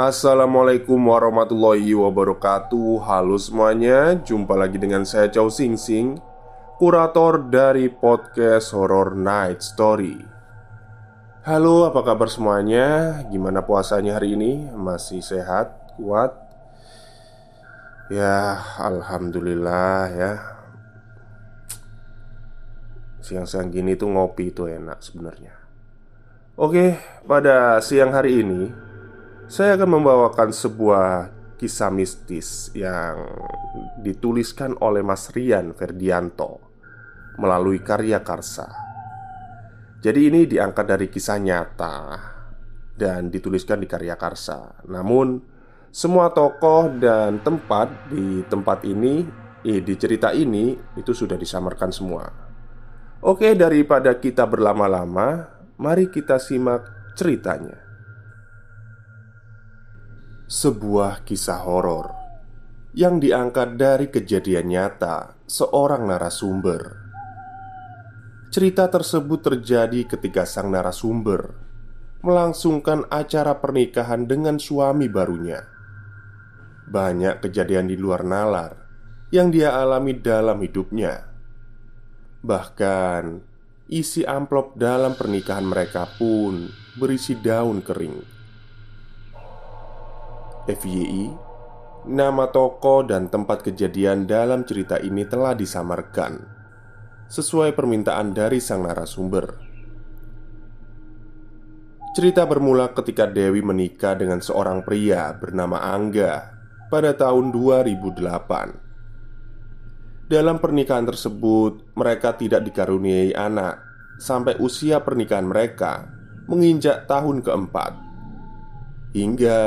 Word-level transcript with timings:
Assalamualaikum 0.00 0.96
warahmatullahi 0.96 1.92
wabarakatuh. 1.92 3.04
Halo 3.04 3.36
semuanya 3.36 4.16
Jumpa 4.16 4.56
lagi 4.56 4.80
dengan 4.80 5.04
saya 5.04 5.28
Chow 5.28 5.52
Sing 5.52 5.76
Sing 5.76 6.16
Kurator 6.80 7.44
dari 7.52 7.92
podcast 7.92 8.72
Horror 8.72 9.12
Night 9.12 9.60
Story. 9.60 10.16
Halo 11.44 11.84
apa 11.84 12.00
kabar 12.00 12.32
semuanya? 12.32 13.20
Gimana 13.28 13.60
puasanya 13.60 14.16
hari 14.16 14.40
ini? 14.40 14.72
Masih 14.72 15.20
sehat, 15.20 15.92
kuat? 16.00 16.32
Ya 18.08 18.56
Alhamdulillah 18.80 20.08
ya. 20.16 20.32
Siang-siang 23.20 23.68
gini 23.68 24.00
tuh 24.00 24.08
ngopi 24.16 24.48
itu 24.48 24.64
enak 24.64 25.04
sebenarnya. 25.04 25.52
Oke 26.56 26.96
pada 27.28 27.76
siang 27.84 28.16
hari 28.16 28.40
ini 28.40 28.88
saya 29.50 29.74
akan 29.74 29.98
membawakan 29.98 30.54
sebuah 30.54 31.34
kisah 31.58 31.90
mistis 31.90 32.70
yang 32.70 33.18
dituliskan 33.98 34.78
oleh 34.78 35.02
Mas 35.02 35.26
Rian 35.34 35.74
Ferdianto 35.74 36.62
melalui 37.34 37.82
karya 37.82 38.22
Karsa. 38.22 38.70
Jadi 39.98 40.30
ini 40.30 40.46
diangkat 40.46 40.86
dari 40.86 41.10
kisah 41.10 41.42
nyata 41.42 41.96
dan 42.94 43.26
dituliskan 43.26 43.82
di 43.82 43.90
karya 43.90 44.14
Karsa. 44.14 44.86
Namun 44.86 45.42
semua 45.90 46.30
tokoh 46.30 46.86
dan 47.02 47.42
tempat 47.42 48.06
di 48.06 48.46
tempat 48.46 48.86
ini, 48.86 49.26
eh, 49.66 49.82
di 49.82 49.98
cerita 49.98 50.30
ini 50.30 50.78
itu 50.94 51.10
sudah 51.10 51.34
disamarkan 51.34 51.90
semua. 51.90 52.22
Oke, 53.26 53.58
daripada 53.58 54.14
kita 54.14 54.46
berlama-lama, 54.46 55.50
mari 55.74 56.06
kita 56.06 56.38
simak 56.38 56.86
ceritanya 57.18 57.89
sebuah 60.50 61.22
kisah 61.22 61.62
horor 61.62 62.10
yang 62.90 63.22
diangkat 63.22 63.78
dari 63.78 64.10
kejadian 64.10 64.74
nyata 64.74 65.38
seorang 65.46 66.10
narasumber. 66.10 66.98
Cerita 68.50 68.90
tersebut 68.90 69.46
terjadi 69.46 70.10
ketika 70.10 70.42
sang 70.42 70.74
narasumber 70.74 71.54
melangsungkan 72.26 73.06
acara 73.14 73.62
pernikahan 73.62 74.26
dengan 74.26 74.58
suami 74.58 75.06
barunya. 75.06 75.62
Banyak 76.90 77.46
kejadian 77.46 77.86
di 77.86 77.94
luar 77.94 78.26
nalar 78.26 78.74
yang 79.30 79.54
dia 79.54 79.78
alami 79.78 80.18
dalam 80.18 80.58
hidupnya. 80.66 81.30
Bahkan 82.42 83.22
isi 83.86 84.26
amplop 84.26 84.74
dalam 84.74 85.14
pernikahan 85.14 85.62
mereka 85.62 86.10
pun 86.18 86.66
berisi 86.98 87.38
daun 87.38 87.86
kering 87.86 88.39
FYI 90.68 91.48
Nama 92.10 92.48
toko 92.52 93.04
dan 93.04 93.28
tempat 93.32 93.62
kejadian 93.64 94.26
dalam 94.28 94.68
cerita 94.68 95.00
ini 95.00 95.24
telah 95.24 95.56
disamarkan 95.56 96.60
Sesuai 97.30 97.78
permintaan 97.78 98.34
dari 98.34 98.58
sang 98.58 98.82
narasumber. 98.82 99.54
Cerita 102.12 102.42
bermula 102.42 102.90
ketika 102.90 103.30
Dewi 103.30 103.62
menikah 103.62 104.18
dengan 104.18 104.42
seorang 104.42 104.82
pria 104.82 105.30
bernama 105.38 105.78
Angga 105.78 106.58
pada 106.90 107.14
tahun 107.14 107.54
2008 107.54 110.26
Dalam 110.26 110.58
pernikahan 110.58 111.06
tersebut, 111.06 111.94
mereka 111.94 112.34
tidak 112.34 112.66
dikaruniai 112.66 113.30
anak 113.32 113.78
Sampai 114.18 114.58
usia 114.60 115.00
pernikahan 115.00 115.48
mereka 115.48 116.20
menginjak 116.50 117.06
tahun 117.06 117.46
keempat. 117.46 117.94
Hingga 119.14 119.58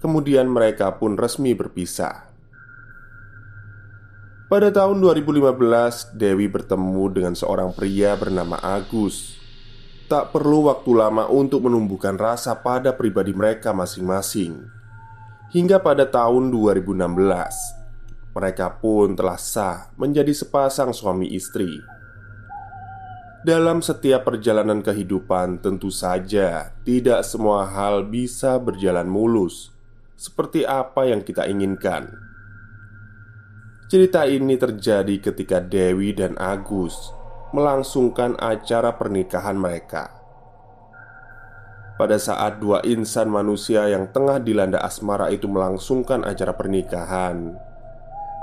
Kemudian 0.00 0.48
mereka 0.48 0.96
pun 0.96 1.12
resmi 1.20 1.52
berpisah. 1.52 2.32
Pada 4.48 4.72
tahun 4.72 4.98
2015, 4.98 6.16
Dewi 6.16 6.48
bertemu 6.48 7.04
dengan 7.12 7.34
seorang 7.36 7.70
pria 7.76 8.16
bernama 8.16 8.56
Agus. 8.58 9.36
Tak 10.08 10.34
perlu 10.34 10.72
waktu 10.72 10.90
lama 10.90 11.28
untuk 11.28 11.68
menumbuhkan 11.68 12.18
rasa 12.18 12.56
pada 12.58 12.96
pribadi 12.96 13.30
mereka 13.30 13.70
masing-masing. 13.76 14.66
Hingga 15.52 15.78
pada 15.84 16.08
tahun 16.08 16.50
2016, 16.50 18.34
mereka 18.34 18.74
pun 18.80 19.14
telah 19.14 19.38
sah 19.38 19.92
menjadi 20.00 20.34
sepasang 20.34 20.96
suami 20.96 21.30
istri. 21.30 21.76
Dalam 23.46 23.84
setiap 23.84 24.26
perjalanan 24.26 24.80
kehidupan, 24.80 25.60
tentu 25.62 25.92
saja 25.92 26.72
tidak 26.82 27.22
semua 27.22 27.68
hal 27.68 28.02
bisa 28.08 28.58
berjalan 28.58 29.06
mulus 29.06 29.70
seperti 30.20 30.68
apa 30.68 31.08
yang 31.08 31.24
kita 31.24 31.48
inginkan. 31.48 32.12
Cerita 33.88 34.28
ini 34.28 34.60
terjadi 34.60 35.16
ketika 35.16 35.64
Dewi 35.64 36.12
dan 36.12 36.36
Agus 36.36 36.92
melangsungkan 37.56 38.36
acara 38.36 39.00
pernikahan 39.00 39.56
mereka. 39.56 40.12
Pada 41.96 42.20
saat 42.20 42.60
dua 42.60 42.84
insan 42.84 43.32
manusia 43.32 43.88
yang 43.88 44.12
tengah 44.12 44.36
dilanda 44.44 44.84
asmara 44.84 45.32
itu 45.32 45.48
melangsungkan 45.48 46.20
acara 46.28 46.52
pernikahan, 46.52 47.56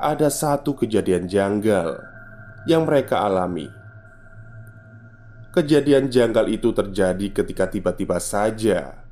ada 0.02 0.34
satu 0.34 0.74
kejadian 0.74 1.30
janggal 1.30 2.02
yang 2.66 2.90
mereka 2.90 3.22
alami. 3.22 3.70
Kejadian 5.54 6.10
janggal 6.10 6.50
itu 6.50 6.70
terjadi 6.74 7.34
ketika 7.34 7.66
tiba-tiba 7.70 8.22
saja 8.22 9.07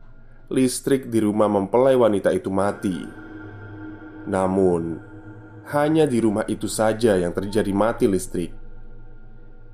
listrik 0.45 1.09
di 1.09 1.17
rumah 1.17 1.50
mempelai 1.50 1.97
wanita 1.97 2.29
itu 2.29 2.53
mati. 2.53 3.01
Namun, 4.29 5.01
hanya 5.73 6.06
di 6.06 6.22
rumah 6.22 6.45
itu 6.45 6.69
saja 6.69 7.17
yang 7.17 7.33
terjadi 7.33 7.73
mati 7.73 8.06
listrik. 8.06 8.53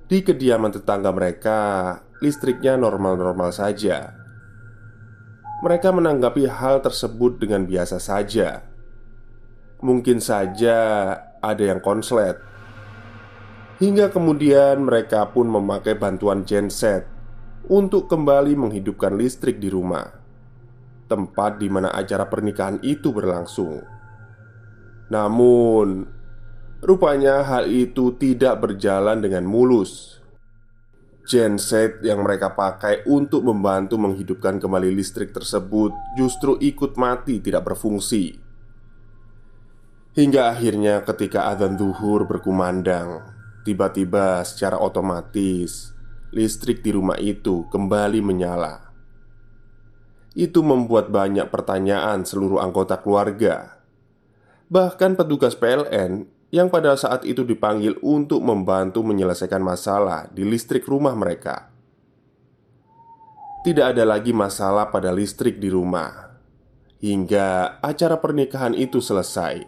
Di 0.07 0.23
kediaman 0.23 0.71
tetangga 0.71 1.12
mereka, 1.12 1.59
listriknya 2.23 2.79
normal-normal 2.79 3.51
saja. 3.51 4.15
Mereka 5.63 5.91
menanggapi 5.91 6.47
hal 6.47 6.79
tersebut 6.83 7.39
dengan 7.39 7.68
biasa 7.68 8.00
saja. 8.00 8.63
Mungkin 9.83 10.23
saja 10.23 10.77
ada 11.39 11.63
yang 11.63 11.83
konslet. 11.83 12.39
Hingga 13.81 14.13
kemudian 14.13 14.88
mereka 14.88 15.25
pun 15.31 15.50
memakai 15.50 15.97
bantuan 15.97 16.45
genset 16.45 17.07
untuk 17.65 18.07
kembali 18.07 18.53
menghidupkan 18.53 19.18
listrik 19.18 19.57
di 19.57 19.73
rumah 19.73 20.20
tempat 21.11 21.59
di 21.59 21.67
mana 21.67 21.91
acara 21.91 22.31
pernikahan 22.31 22.79
itu 22.79 23.11
berlangsung. 23.11 23.83
Namun, 25.11 26.07
rupanya 26.79 27.43
hal 27.43 27.67
itu 27.67 28.15
tidak 28.15 28.63
berjalan 28.63 29.19
dengan 29.19 29.43
mulus. 29.43 30.23
Genset 31.27 31.99
yang 32.01 32.23
mereka 32.23 32.55
pakai 32.55 33.03
untuk 33.03 33.43
membantu 33.43 33.99
menghidupkan 33.99 34.57
kembali 34.57 34.95
listrik 34.95 35.35
tersebut 35.35 35.91
justru 36.15 36.55
ikut 36.63 36.95
mati 36.95 37.43
tidak 37.43 37.67
berfungsi. 37.67 38.39
Hingga 40.11 40.51
akhirnya 40.51 41.03
ketika 41.07 41.51
adzan 41.51 41.79
zuhur 41.79 42.27
berkumandang, 42.27 43.23
tiba-tiba 43.63 44.43
secara 44.43 44.75
otomatis 44.75 45.95
listrik 46.35 46.83
di 46.83 46.91
rumah 46.91 47.15
itu 47.19 47.67
kembali 47.71 48.19
menyala. 48.19 48.90
Itu 50.31 50.63
membuat 50.63 51.12
banyak 51.12 51.51
pertanyaan 51.51 52.24
seluruh 52.24 52.63
anggota 52.63 53.00
keluarga. 53.00 53.83
Bahkan 54.72 55.19
petugas 55.19 55.60
PLN 55.60 56.28
yang 56.51 56.72
pada 56.72 56.95
saat 56.95 57.28
itu 57.28 57.44
dipanggil 57.44 58.00
untuk 58.04 58.44
membantu 58.44 59.04
menyelesaikan 59.04 59.60
masalah 59.60 60.31
di 60.31 60.48
listrik 60.48 60.88
rumah 60.88 61.16
mereka. 61.16 61.72
Tidak 63.62 63.86
ada 63.94 64.04
lagi 64.07 64.31
masalah 64.31 64.89
pada 64.89 65.13
listrik 65.13 65.60
di 65.62 65.69
rumah 65.69 66.31
hingga 67.01 67.78
acara 67.81 68.22
pernikahan 68.22 68.78
itu 68.78 69.01
selesai. 69.01 69.66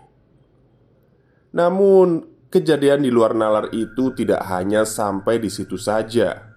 Namun, 1.54 2.26
kejadian 2.54 3.06
di 3.06 3.10
luar 3.10 3.34
nalar 3.34 3.74
itu 3.74 4.14
tidak 4.14 4.46
hanya 4.50 4.86
sampai 4.86 5.42
di 5.42 5.50
situ 5.50 5.78
saja. 5.78 6.54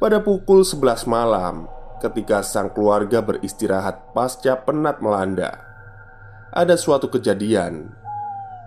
Pada 0.00 0.20
pukul 0.20 0.64
11 0.64 1.08
malam, 1.08 1.68
ketika 2.02 2.42
sang 2.42 2.72
keluarga 2.72 3.20
beristirahat 3.20 4.14
pasca 4.16 4.58
penat 4.62 4.98
melanda, 4.98 5.60
ada 6.54 6.78
suatu 6.78 7.10
kejadian 7.10 7.94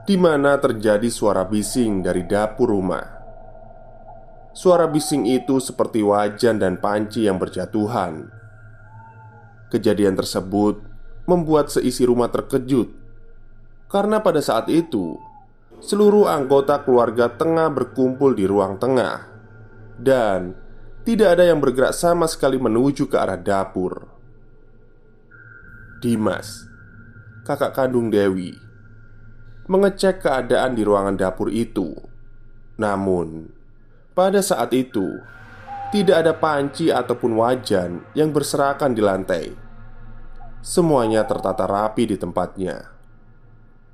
di 0.08 0.16
mana 0.16 0.56
terjadi 0.56 1.12
suara 1.12 1.44
bising 1.44 2.00
dari 2.00 2.24
dapur 2.24 2.72
rumah. 2.72 3.04
Suara 4.56 4.88
bising 4.88 5.28
itu 5.28 5.60
seperti 5.60 6.00
wajan 6.02 6.64
dan 6.64 6.80
panci 6.80 7.28
yang 7.28 7.36
berjatuhan. 7.36 8.32
Kejadian 9.68 10.16
tersebut 10.16 10.80
membuat 11.28 11.68
seisi 11.68 12.08
rumah 12.08 12.32
terkejut 12.32 12.88
karena 13.92 14.24
pada 14.24 14.40
saat 14.40 14.72
itu 14.72 15.20
seluruh 15.84 16.28
anggota 16.28 16.84
keluarga 16.84 17.32
tengah 17.32 17.68
berkumpul 17.72 18.36
di 18.36 18.48
ruang 18.48 18.80
tengah 18.80 19.28
dan 20.00 20.56
tidak 21.08 21.40
ada 21.40 21.48
yang 21.48 21.64
bergerak 21.64 21.96
sama 21.96 22.28
sekali 22.28 22.60
menuju 22.60 23.08
ke 23.08 23.16
arah 23.16 23.40
dapur. 23.40 24.12
Dimas, 26.04 26.68
kakak 27.48 27.80
kandung 27.80 28.12
Dewi, 28.12 28.52
mengecek 29.72 30.28
keadaan 30.28 30.76
di 30.76 30.84
ruangan 30.84 31.16
dapur 31.16 31.48
itu. 31.48 31.96
Namun, 32.76 33.48
pada 34.12 34.44
saat 34.44 34.76
itu 34.76 35.08
tidak 35.96 36.28
ada 36.28 36.36
panci 36.36 36.92
ataupun 36.92 37.40
wajan 37.40 38.04
yang 38.12 38.36
berserakan 38.36 38.92
di 38.92 39.00
lantai. 39.00 39.46
Semuanya 40.60 41.24
tertata 41.24 41.64
rapi 41.64 42.04
di 42.04 42.20
tempatnya. 42.20 42.84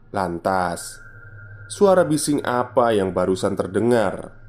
Lantas, 0.10 0.98
suara 1.70 2.02
bising 2.10 2.42
apa 2.42 2.90
yang 2.90 3.14
barusan 3.14 3.54
terdengar 3.54 4.43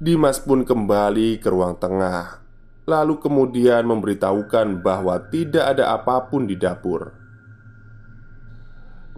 Dimas 0.00 0.40
pun 0.40 0.64
kembali 0.64 1.44
ke 1.44 1.52
ruang 1.52 1.76
tengah, 1.76 2.40
lalu 2.88 3.20
kemudian 3.20 3.84
memberitahukan 3.84 4.80
bahwa 4.80 5.20
tidak 5.28 5.76
ada 5.76 5.92
apa 5.92 6.24
pun 6.24 6.48
di 6.48 6.56
dapur. 6.56 7.12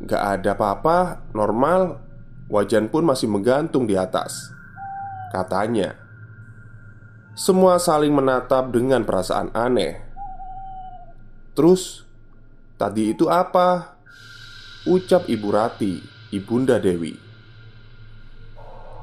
Gak 0.03 0.43
ada 0.43 0.59
apa-apa, 0.59 1.23
normal. 1.39 2.03
Wajan 2.51 2.91
pun 2.91 3.07
masih 3.07 3.31
menggantung 3.31 3.87
di 3.87 3.95
atas, 3.95 4.51
katanya. 5.31 5.95
Semua 7.39 7.79
saling 7.79 8.11
menatap 8.11 8.75
dengan 8.75 9.07
perasaan 9.07 9.55
aneh. 9.55 10.03
Terus, 11.55 12.03
tadi 12.75 13.15
itu 13.15 13.31
apa? 13.31 13.95
Ucap 14.83 15.31
Ibu 15.31 15.49
Rati, 15.55 16.03
Ibunda 16.35 16.83
Dewi. 16.83 17.15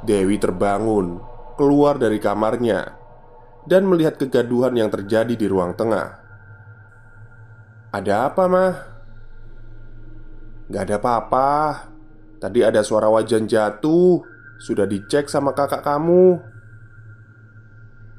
Dewi 0.04 0.36
terbangun 0.36 1.29
keluar 1.59 2.00
dari 2.00 2.23
kamarnya 2.23 2.95
dan 3.67 3.83
melihat 3.83 4.15
kegaduhan 4.15 4.71
yang 4.79 4.88
terjadi 4.88 5.35
di 5.35 5.44
ruang 5.51 5.75
tengah. 5.75 6.15
"Ada 7.91 8.31
apa, 8.31 8.44
mah?" 8.47 8.73
"Gak 10.71 10.83
ada 10.88 10.95
apa-apa. 10.95 11.51
Tadi 12.39 12.63
ada 12.63 12.79
suara 12.79 13.11
wajan 13.11 13.44
jatuh. 13.44 14.23
Sudah 14.63 14.88
dicek 14.88 15.27
sama 15.27 15.51
kakak 15.51 15.83
kamu." 15.83 16.39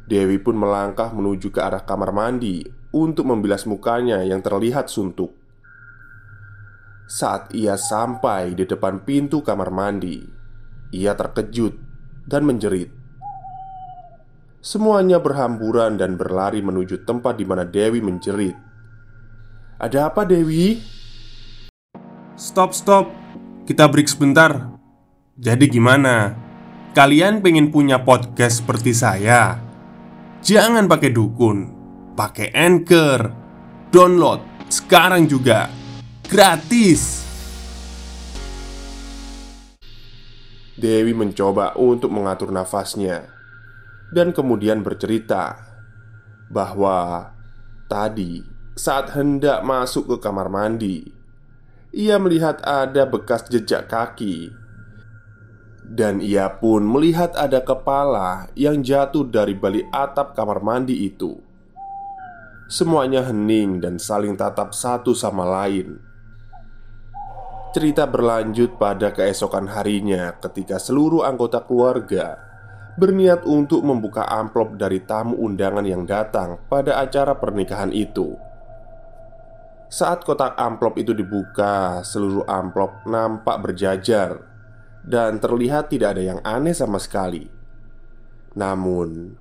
Dewi 0.05 0.37
pun 0.43 0.59
melangkah 0.59 1.09
menuju 1.15 1.49
ke 1.55 1.63
arah 1.63 1.87
kamar 1.87 2.13
mandi 2.13 2.67
untuk 2.91 3.31
membilas 3.31 3.65
mukanya 3.65 4.21
yang 4.27 4.43
terlihat 4.43 4.91
suntuk. 4.91 5.31
Saat 7.07 7.55
ia 7.55 7.79
sampai 7.79 8.55
di 8.59 8.67
depan 8.67 9.03
pintu 9.07 9.43
kamar 9.43 9.71
mandi, 9.71 10.19
ia 10.91 11.15
terkejut 11.15 11.75
dan 12.27 12.43
menjerit. 12.47 13.00
Semuanya 14.61 15.17
berhamburan 15.17 15.97
dan 15.97 16.21
berlari 16.21 16.61
menuju 16.61 17.09
tempat 17.09 17.41
di 17.41 17.49
mana 17.49 17.65
Dewi 17.65 18.05
menjerit. 18.05 18.53
"Ada 19.81 20.13
apa, 20.13 20.29
Dewi?" 20.29 20.77
Stop, 22.37 22.77
stop. 22.77 23.09
Kita 23.65 23.89
break 23.89 24.13
sebentar. 24.13 24.69
Jadi 25.41 25.65
gimana? 25.65 26.37
Kalian 26.93 27.41
pengen 27.41 27.73
punya 27.73 28.05
podcast 28.05 28.61
seperti 28.61 28.93
saya? 28.93 29.57
Jangan 30.45 30.85
pakai 30.85 31.09
dukun, 31.09 31.59
pakai 32.13 32.53
Anchor. 32.53 33.33
Download 33.89 34.45
sekarang 34.69 35.25
juga. 35.25 35.73
Gratis. 36.29 37.25
Dewi 40.77 41.17
mencoba 41.17 41.73
untuk 41.81 42.13
mengatur 42.13 42.53
nafasnya 42.53 43.40
dan 44.11 44.35
kemudian 44.35 44.83
bercerita 44.83 45.55
bahwa 46.51 47.31
tadi 47.87 48.43
saat 48.75 49.15
hendak 49.15 49.63
masuk 49.63 50.11
ke 50.11 50.17
kamar 50.19 50.51
mandi, 50.51 51.07
ia 51.95 52.19
melihat 52.19 52.59
ada 52.67 53.07
bekas 53.07 53.47
jejak 53.47 53.87
kaki, 53.87 54.51
dan 55.87 56.19
ia 56.23 56.51
pun 56.59 56.87
melihat 56.87 57.35
ada 57.39 57.63
kepala 57.63 58.51
yang 58.59 58.83
jatuh 58.83 59.27
dari 59.27 59.55
balik 59.55 59.87
atap 59.91 60.35
kamar 60.35 60.63
mandi 60.63 61.07
itu. 61.07 61.39
Semuanya 62.71 63.27
hening 63.27 63.83
dan 63.83 63.99
saling 63.99 64.39
tatap 64.39 64.71
satu 64.71 65.11
sama 65.11 65.43
lain. 65.43 65.99
Cerita 67.71 68.07
berlanjut 68.07 68.79
pada 68.79 69.11
keesokan 69.15 69.71
harinya, 69.71 70.35
ketika 70.39 70.79
seluruh 70.79 71.27
anggota 71.27 71.63
keluarga 71.63 72.50
berniat 72.99 73.47
untuk 73.47 73.85
membuka 73.87 74.27
amplop 74.27 74.75
dari 74.75 75.03
tamu 75.05 75.39
undangan 75.39 75.87
yang 75.87 76.09
datang 76.09 76.59
pada 76.67 76.99
acara 76.99 77.37
pernikahan 77.39 77.95
itu. 77.95 78.35
Saat 79.91 80.23
kotak 80.23 80.55
amplop 80.55 81.03
itu 81.03 81.11
dibuka, 81.11 82.03
seluruh 82.07 82.47
amplop 82.47 83.03
nampak 83.11 83.59
berjajar 83.59 84.39
dan 85.03 85.43
terlihat 85.43 85.91
tidak 85.91 86.15
ada 86.15 86.23
yang 86.23 86.41
aneh 86.47 86.71
sama 86.71 87.03
sekali. 87.03 87.51
Namun, 88.55 89.35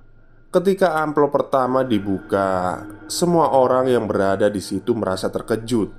ketika 0.50 0.98
amplop 1.02 1.30
pertama 1.30 1.86
dibuka, 1.86 2.82
semua 3.06 3.54
orang 3.54 3.90
yang 3.94 4.10
berada 4.10 4.50
di 4.50 4.58
situ 4.58 4.90
merasa 4.94 5.30
terkejut. 5.30 5.94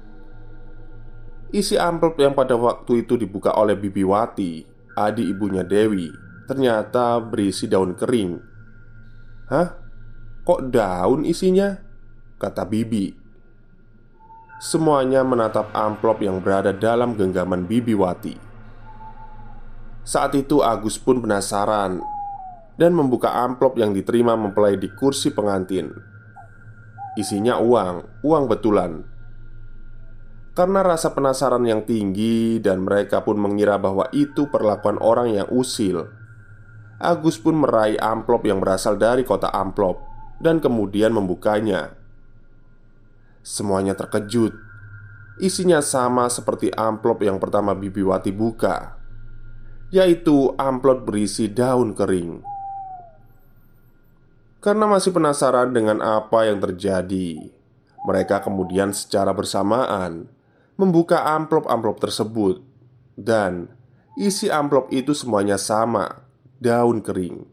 Isi 1.52 1.76
amplop 1.76 2.20
yang 2.20 2.36
pada 2.36 2.56
waktu 2.56 3.08
itu 3.08 3.20
dibuka 3.20 3.56
oleh 3.56 3.76
Bibi 3.76 4.04
Wati, 4.08 4.64
adik 4.96 5.28
ibunya 5.32 5.64
Dewi, 5.64 6.12
ternyata 6.52 7.24
berisi 7.24 7.72
daun 7.72 7.96
kering. 7.96 8.36
"Hah? 9.48 9.72
Kok 10.44 10.68
daun 10.68 11.24
isinya?" 11.24 11.80
kata 12.36 12.68
Bibi. 12.68 13.16
Semuanya 14.60 15.24
menatap 15.24 15.72
amplop 15.72 16.20
yang 16.20 16.44
berada 16.44 16.76
dalam 16.76 17.16
genggaman 17.16 17.64
Bibi 17.64 17.96
Wati. 17.96 18.36
Saat 20.04 20.36
itu 20.36 20.60
Agus 20.60 21.00
pun 21.00 21.24
penasaran 21.24 22.04
dan 22.76 22.92
membuka 22.92 23.32
amplop 23.32 23.80
yang 23.80 23.96
diterima 23.96 24.36
mempelai 24.36 24.76
di 24.76 24.92
kursi 24.92 25.32
pengantin. 25.32 25.94
Isinya 27.16 27.62
uang, 27.62 28.26
uang 28.26 28.44
betulan. 28.50 29.02
Karena 30.52 30.84
rasa 30.84 31.16
penasaran 31.16 31.64
yang 31.64 31.88
tinggi 31.88 32.60
dan 32.60 32.84
mereka 32.84 33.24
pun 33.24 33.40
mengira 33.40 33.80
bahwa 33.80 34.10
itu 34.12 34.52
perlakuan 34.52 35.00
orang 35.00 35.32
yang 35.32 35.48
usil 35.48 36.21
Agus 37.02 37.42
pun 37.42 37.58
meraih 37.58 37.98
amplop 37.98 38.46
yang 38.46 38.62
berasal 38.62 38.96
dari 38.96 39.26
kotak 39.26 39.50
amplop 39.50 39.98
dan 40.38 40.62
kemudian 40.62 41.10
membukanya. 41.12 41.98
Semuanya 43.42 43.98
terkejut. 43.98 44.54
Isinya 45.42 45.82
sama 45.82 46.30
seperti 46.30 46.70
amplop 46.70 47.26
yang 47.26 47.42
pertama 47.42 47.74
Bibi 47.74 48.06
Wati 48.06 48.30
buka, 48.30 49.02
yaitu 49.90 50.54
amplop 50.62 51.10
berisi 51.10 51.50
daun 51.50 51.98
kering. 51.98 52.46
Karena 54.62 54.86
masih 54.86 55.10
penasaran 55.10 55.74
dengan 55.74 56.06
apa 56.06 56.46
yang 56.46 56.62
terjadi, 56.62 57.50
mereka 58.06 58.46
kemudian 58.46 58.94
secara 58.94 59.34
bersamaan 59.34 60.30
membuka 60.78 61.26
amplop-amplop 61.34 61.98
tersebut 61.98 62.62
dan 63.18 63.74
isi 64.14 64.54
amplop 64.54 64.94
itu 64.94 65.18
semuanya 65.18 65.58
sama, 65.58 66.21
daun 66.62 67.02
kering. 67.02 67.50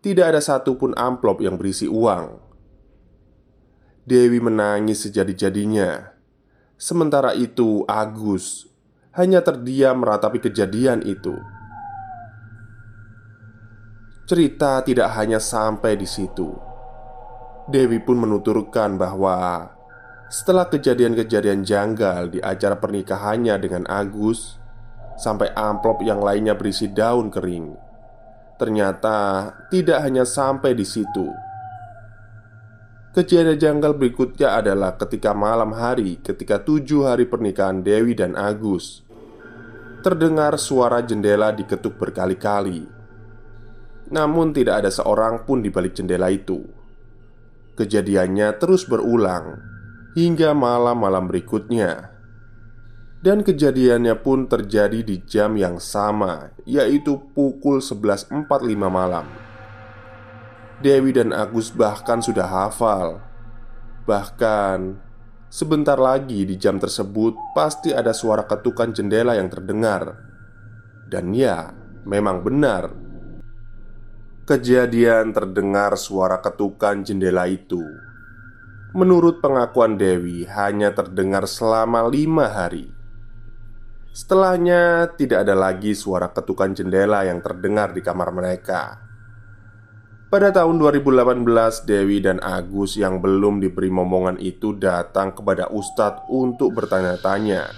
Tidak 0.00 0.24
ada 0.24 0.40
satupun 0.40 0.96
amplop 0.96 1.44
yang 1.44 1.60
berisi 1.60 1.84
uang. 1.84 2.40
Dewi 4.08 4.40
menangis 4.40 5.04
sejadi-jadinya. 5.04 6.16
Sementara 6.80 7.36
itu, 7.36 7.84
Agus 7.84 8.64
hanya 9.12 9.44
terdiam 9.44 10.00
meratapi 10.00 10.40
kejadian 10.40 11.04
itu. 11.04 11.36
Cerita 14.24 14.80
tidak 14.86 15.12
hanya 15.20 15.36
sampai 15.36 16.00
di 16.00 16.08
situ. 16.08 16.54
Dewi 17.68 18.00
pun 18.00 18.16
menuturkan 18.16 18.96
bahwa 18.96 19.68
setelah 20.30 20.70
kejadian-kejadian 20.70 21.66
janggal 21.66 22.32
di 22.32 22.38
acara 22.40 22.78
pernikahannya 22.78 23.58
dengan 23.60 23.84
Agus, 23.90 24.56
sampai 25.20 25.52
amplop 25.52 26.00
yang 26.00 26.22
lainnya 26.22 26.54
berisi 26.56 26.88
daun 26.88 27.28
kering, 27.28 27.89
ternyata 28.60 29.48
tidak 29.72 30.04
hanya 30.04 30.28
sampai 30.28 30.76
di 30.76 30.84
situ. 30.84 31.32
Kejadian 33.16 33.56
janggal 33.56 33.96
berikutnya 33.96 34.60
adalah 34.60 35.00
ketika 35.00 35.32
malam 35.32 35.72
hari, 35.72 36.20
ketika 36.20 36.60
tujuh 36.60 37.08
hari 37.08 37.24
pernikahan 37.24 37.80
Dewi 37.80 38.12
dan 38.12 38.36
Agus, 38.36 39.00
terdengar 40.04 40.60
suara 40.60 41.00
jendela 41.00 41.56
diketuk 41.56 41.96
berkali-kali. 41.96 43.00
Namun 44.12 44.52
tidak 44.52 44.84
ada 44.84 44.90
seorang 44.92 45.46
pun 45.46 45.62
di 45.62 45.70
balik 45.70 45.94
jendela 45.94 46.26
itu 46.34 46.66
Kejadiannya 47.78 48.58
terus 48.58 48.82
berulang 48.82 49.62
Hingga 50.18 50.50
malam-malam 50.50 51.30
berikutnya 51.30 52.10
Dan 53.20 53.44
kejadiannya 53.44 54.16
pun 54.24 54.48
terjadi 54.48 55.04
di 55.04 55.20
jam 55.28 55.52
yang 55.52 55.76
sama 55.76 56.56
Yaitu 56.64 57.20
pukul 57.36 57.84
11.45 57.84 58.48
malam. 58.88 59.28
Dewi 60.80 61.12
dan 61.12 61.36
Agus 61.36 61.68
bahkan 61.68 62.24
sudah 62.24 62.48
hafal. 62.48 63.20
Bahkan 64.08 65.10
Sebentar 65.50 65.98
lagi 65.98 66.46
di 66.46 66.54
jam 66.54 66.78
tersebut 66.78 67.34
pasti 67.58 67.90
ada 67.90 68.14
suara 68.14 68.46
ketukan 68.46 68.94
jendela 68.94 69.34
yang 69.34 69.50
terdengar. 69.50 70.14
Dan 71.10 71.34
ya, 71.34 71.74
memang 72.06 72.46
benar. 72.46 72.94
Kejadian 74.46 75.34
terdengar 75.34 75.98
suara 75.98 76.38
ketukan 76.38 77.02
jendela 77.02 77.50
itu. 77.50 77.82
Menurut 78.94 79.42
pengakuan 79.42 79.98
Dewi 79.98 80.46
hanya 80.46 80.94
terdengar 80.94 81.50
selama 81.50 82.06
lima 82.06 82.46
hari 82.46 82.99
Setelahnya 84.10 85.14
tidak 85.14 85.46
ada 85.46 85.54
lagi 85.54 85.94
suara 85.94 86.34
ketukan 86.34 86.74
jendela 86.74 87.22
yang 87.22 87.38
terdengar 87.38 87.94
di 87.94 88.02
kamar 88.02 88.34
mereka. 88.34 88.98
Pada 90.30 90.50
tahun 90.54 90.78
2018 90.78 91.46
Dewi 91.86 92.22
dan 92.22 92.38
Agus 92.42 92.94
yang 92.98 93.18
belum 93.18 93.58
diberi 93.62 93.90
momongan 93.90 94.38
itu 94.38 94.74
datang 94.78 95.34
kepada 95.34 95.70
Ustadz 95.70 96.26
untuk 96.30 96.74
bertanya-tanya. 96.74 97.70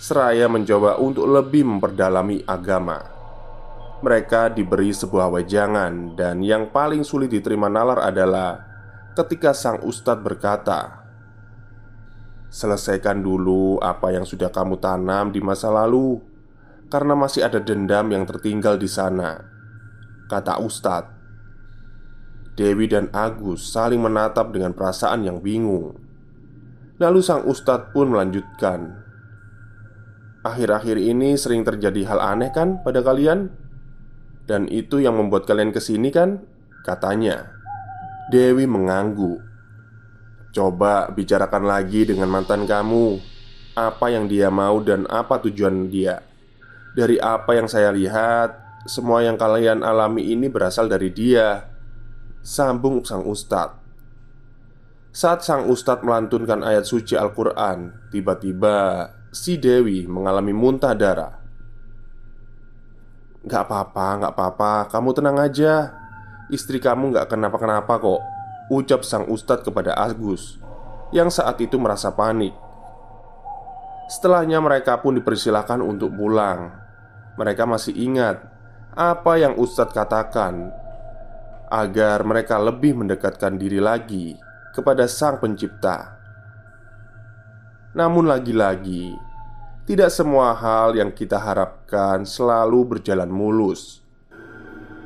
Seraya 0.00 0.48
mencoba 0.48 0.96
untuk 1.00 1.28
lebih 1.28 1.68
memperdalami 1.68 2.44
agama. 2.48 3.00
Mereka 4.00 4.56
diberi 4.56 4.92
sebuah 4.92 5.30
wejangan, 5.30 6.16
dan 6.16 6.40
yang 6.40 6.68
paling 6.72 7.04
sulit 7.04 7.28
diterima 7.28 7.68
nalar 7.68 8.02
adalah 8.02 8.60
ketika 9.12 9.52
sang 9.52 9.84
ustadz 9.84 10.24
berkata, 10.24 11.01
"Selesaikan 12.52 13.24
dulu 13.24 13.80
apa 13.80 14.12
yang 14.12 14.28
sudah 14.28 14.52
kamu 14.52 14.76
tanam 14.76 15.32
di 15.32 15.40
masa 15.40 15.72
lalu, 15.72 16.20
karena 16.92 17.16
masih 17.16 17.48
ada 17.48 17.56
dendam 17.64 18.12
yang 18.12 18.28
tertinggal 18.28 18.76
di 18.76 18.84
sana," 18.84 19.40
kata 20.28 20.60
ustadz. 20.60 21.08
Dewi 22.52 22.84
dan 22.84 23.08
Agus 23.16 23.72
saling 23.72 24.04
menatap 24.04 24.52
dengan 24.52 24.76
perasaan 24.76 25.24
yang 25.24 25.40
bingung. 25.40 25.96
Lalu 27.00 27.24
sang 27.24 27.48
ustadz 27.48 27.96
pun 27.96 28.12
melanjutkan, 28.12 29.00
"Akhir-akhir 30.44 31.00
ini 31.00 31.40
sering 31.40 31.64
terjadi 31.64 32.04
hal 32.12 32.20
aneh, 32.20 32.52
kan, 32.52 32.84
pada 32.84 33.00
kalian?" 33.00 33.48
Dan 34.44 34.68
itu 34.68 35.00
yang 35.00 35.16
membuat 35.16 35.48
kalian 35.48 35.72
ke 35.72 35.80
sini 35.80 36.12
kan? 36.12 36.44
Katanya 36.82 37.46
Dewi 38.34 38.66
mengangguk 38.66 39.51
Coba 40.52 41.08
bicarakan 41.08 41.64
lagi 41.64 42.04
dengan 42.04 42.28
mantan 42.28 42.68
kamu. 42.68 43.16
Apa 43.72 44.12
yang 44.12 44.28
dia 44.28 44.52
mau 44.52 44.84
dan 44.84 45.08
apa 45.08 45.40
tujuan 45.40 45.88
dia. 45.88 46.20
Dari 46.92 47.16
apa 47.16 47.56
yang 47.56 47.72
saya 47.72 47.88
lihat 47.88 48.60
Semua 48.84 49.24
yang 49.24 49.40
kalian 49.40 49.80
alami 49.80 50.28
ini 50.28 50.52
berasal 50.52 50.92
dari 50.92 51.08
dia. 51.08 51.72
Sambung 52.44 53.00
sang 53.00 53.24
ustadz 53.24 53.80
Saat 55.08 55.40
sang 55.40 55.72
ustadz 55.72 56.04
melantunkan 56.04 56.60
ayat 56.60 56.84
suci 56.84 57.16
Al-Quran 57.16 58.10
Tiba-tiba 58.12 59.08
si 59.32 59.56
Dewi 59.56 60.04
mengalami 60.04 60.52
muntah 60.52 60.92
darah. 60.92 61.40
Gak 63.48 63.72
apa-apa, 63.72 64.28
gak 64.28 64.32
apa-apa, 64.36 64.72
kamu 64.92 65.08
tenang 65.16 65.38
aja. 65.40 65.96
Istri 66.52 66.76
kamu 66.76 67.16
gak 67.16 67.32
kenapa-kenapa 67.32 67.96
kok 67.96 68.31
Ucap 68.70 69.02
sang 69.02 69.26
ustadz 69.26 69.66
kepada 69.66 69.96
Agus 69.96 70.60
Yang 71.10 71.42
saat 71.42 71.58
itu 71.58 71.80
merasa 71.80 72.14
panik. 72.14 72.54
Setelahnya 74.06 74.60
mereka 74.60 75.00
pun 75.00 75.18
dipersilahkan 75.18 75.80
untuk 75.80 76.12
pulang. 76.14 76.70
Mereka 77.40 77.64
masih 77.64 77.96
ingat 77.96 78.42
Apa 78.92 79.40
yang 79.40 79.56
ustadz 79.56 79.96
katakan 79.96 80.70
Agar 81.72 82.22
mereka 82.22 82.60
lebih 82.60 82.98
mendekatkan 83.00 83.56
diri 83.56 83.80
lagi 83.80 84.36
Kepada 84.76 85.08
sang 85.08 85.40
pencipta. 85.40 86.20
Namun 87.92 88.24
lagi-lagi 88.24 89.32
tidak 89.82 90.14
semua 90.14 90.54
hal 90.54 90.94
yang 90.94 91.10
kita 91.10 91.42
harapkan 91.42 92.22
selalu 92.22 92.86
berjalan 92.86 93.26
mulus. 93.26 94.01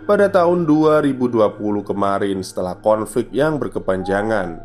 Pada 0.06 0.30
tahun 0.30 0.70
2020 0.70 1.82
kemarin, 1.82 2.38
setelah 2.38 2.78
konflik 2.78 3.26
yang 3.34 3.58
berkepanjangan, 3.58 4.62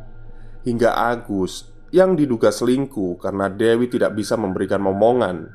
hingga 0.62 0.94
Agus 0.94 1.66
yang 1.90 2.14
diduga 2.14 2.54
selingkuh 2.54 3.18
karena 3.18 3.50
Dewi 3.50 3.90
tidak 3.90 4.14
bisa 4.14 4.38
memberikan 4.38 4.86
momongan, 4.86 5.50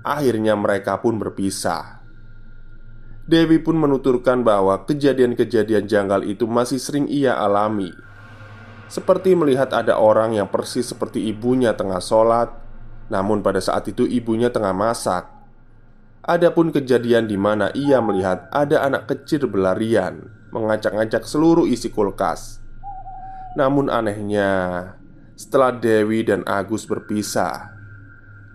akhirnya 0.00 0.56
mereka 0.56 0.96
pun 1.04 1.20
berpisah. 1.20 2.00
Dewi 3.28 3.60
pun 3.60 3.76
menuturkan 3.76 4.40
bahwa 4.40 4.88
kejadian-kejadian 4.88 5.84
janggal 5.84 6.24
itu 6.24 6.48
masih 6.48 6.80
sering 6.80 7.04
ia 7.12 7.36
alami, 7.36 7.92
seperti 8.88 9.36
melihat 9.36 9.76
ada 9.76 10.00
orang 10.00 10.40
yang 10.40 10.48
persis 10.48 10.88
seperti 10.88 11.28
ibunya 11.28 11.76
tengah 11.76 12.00
sholat 12.00 12.48
namun 13.08 13.40
pada 13.44 13.60
saat 13.60 13.88
itu 13.88 14.04
ibunya 14.04 14.48
tengah 14.48 14.72
masak 14.72 15.28
Adapun 16.28 16.68
kejadian 16.68 17.24
di 17.24 17.40
mana 17.40 17.72
ia 17.72 18.04
melihat 18.04 18.52
ada 18.52 18.84
anak 18.84 19.08
kecil 19.08 19.48
berlarian 19.48 20.28
Mengacak-ngacak 20.52 21.24
seluruh 21.24 21.64
isi 21.64 21.88
kulkas. 21.88 22.60
Namun 23.56 23.88
anehnya 23.88 24.92
Setelah 25.40 25.72
Dewi 25.72 26.28
dan 26.28 26.44
Agus 26.44 26.84
berpisah 26.84 27.72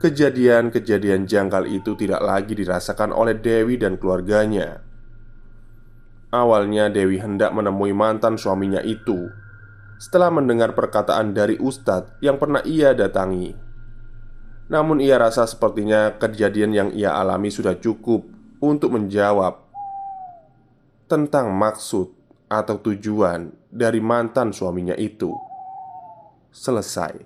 Kejadian-kejadian 0.06 1.26
janggal 1.26 1.66
itu 1.66 1.98
tidak 1.98 2.22
lagi 2.22 2.54
dirasakan 2.54 3.10
oleh 3.10 3.40
Dewi 3.40 3.80
dan 3.80 3.96
keluarganya. 3.96 4.84
Awalnya 6.30 6.92
Dewi 6.92 7.24
hendak 7.24 7.56
menemui 7.56 7.96
mantan 7.96 8.36
suaminya 8.36 8.84
itu. 8.84 9.32
Setelah 9.96 10.28
mendengar 10.28 10.76
perkataan 10.76 11.32
dari 11.32 11.56
Ustadz 11.56 12.20
yang 12.20 12.36
pernah 12.36 12.60
ia 12.68 12.92
datangi 12.92 13.73
namun 14.74 14.98
ia 14.98 15.22
rasa 15.22 15.46
sepertinya 15.46 16.18
kejadian 16.18 16.74
yang 16.74 16.90
ia 16.98 17.14
alami 17.14 17.54
sudah 17.54 17.78
cukup 17.78 18.26
untuk 18.58 18.98
menjawab 18.98 19.62
tentang 21.06 21.54
maksud 21.54 22.10
atau 22.50 22.82
tujuan 22.82 23.54
dari 23.70 24.02
mantan 24.02 24.50
suaminya 24.50 24.98
itu. 24.98 25.30
Selesai. 26.50 27.22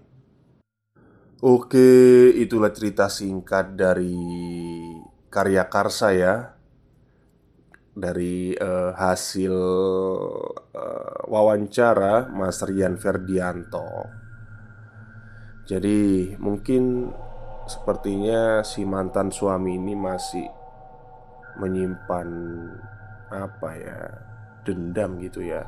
Oke, 1.39 2.33
itulah 2.35 2.75
cerita 2.75 3.07
singkat 3.07 3.79
dari 3.79 4.11
karya 5.31 5.63
Karsa 5.71 6.11
ya. 6.11 6.35
Dari 7.97 8.53
uh, 8.53 8.93
hasil 8.93 9.55
uh, 10.75 11.17
wawancara 11.31 12.29
Mas 12.29 12.61
Rian 12.61 12.99
Ferdianto. 12.99 14.05
Jadi, 15.65 16.31
mungkin 16.37 17.09
Sepertinya 17.67 18.63
si 18.63 18.87
mantan 18.87 19.27
suami 19.27 19.75
ini 19.75 19.91
masih 19.91 20.47
menyimpan 21.59 22.27
apa 23.27 23.69
ya 23.75 23.99
dendam 24.63 25.19
gitu 25.19 25.43
ya. 25.43 25.67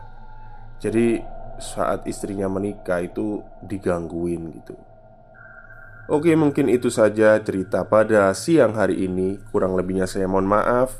Jadi 0.79 1.19
saat 1.59 2.07
istrinya 2.07 2.47
menikah 2.47 3.03
itu 3.03 3.43
digangguin 3.67 4.55
gitu. 4.63 4.79
Oke, 6.09 6.33
mungkin 6.33 6.73
itu 6.73 6.89
saja 6.89 7.37
cerita 7.37 7.85
pada 7.85 8.33
siang 8.33 8.73
hari 8.73 9.05
ini. 9.05 9.37
Kurang 9.53 9.77
lebihnya 9.77 10.09
saya 10.09 10.25
mohon 10.25 10.49
maaf. 10.49 10.97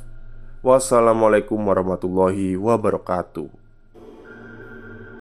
Wassalamualaikum 0.62 1.58
warahmatullahi 1.58 2.54
wabarakatuh. 2.60 3.59